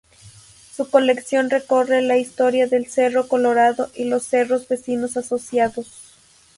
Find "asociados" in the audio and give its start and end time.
5.15-5.91